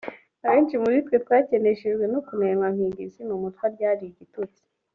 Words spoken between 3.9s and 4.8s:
igitutsi